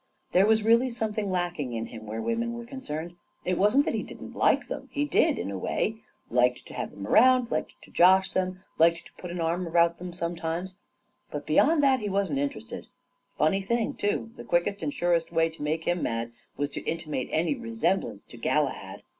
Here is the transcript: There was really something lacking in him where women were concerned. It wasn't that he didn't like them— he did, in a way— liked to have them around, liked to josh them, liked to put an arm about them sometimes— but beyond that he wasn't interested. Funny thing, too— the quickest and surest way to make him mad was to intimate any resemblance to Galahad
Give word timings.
There 0.31 0.47
was 0.47 0.63
really 0.63 0.89
something 0.89 1.29
lacking 1.29 1.73
in 1.73 1.85
him 1.85 2.07
where 2.07 2.23
women 2.23 2.53
were 2.53 2.65
concerned. 2.65 3.13
It 3.45 3.55
wasn't 3.55 3.85
that 3.85 3.93
he 3.93 4.01
didn't 4.01 4.35
like 4.35 4.67
them— 4.67 4.89
he 4.91 5.05
did, 5.05 5.37
in 5.37 5.51
a 5.51 5.59
way— 5.59 5.97
liked 6.31 6.65
to 6.65 6.73
have 6.73 6.89
them 6.89 7.05
around, 7.05 7.51
liked 7.51 7.73
to 7.83 7.91
josh 7.91 8.31
them, 8.31 8.63
liked 8.79 9.05
to 9.05 9.13
put 9.19 9.29
an 9.29 9.39
arm 9.39 9.67
about 9.67 9.99
them 9.99 10.11
sometimes— 10.11 10.79
but 11.29 11.45
beyond 11.45 11.83
that 11.83 11.99
he 11.99 12.09
wasn't 12.09 12.39
interested. 12.39 12.87
Funny 13.37 13.61
thing, 13.61 13.93
too— 13.93 14.31
the 14.37 14.43
quickest 14.43 14.81
and 14.81 14.91
surest 14.91 15.31
way 15.31 15.49
to 15.49 15.61
make 15.61 15.83
him 15.83 16.01
mad 16.01 16.31
was 16.57 16.71
to 16.71 16.81
intimate 16.85 17.29
any 17.31 17.53
resemblance 17.53 18.23
to 18.23 18.37
Galahad 18.37 19.03